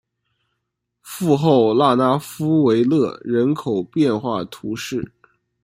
[1.03, 5.11] 富后拉讷夫维勒人口变化图示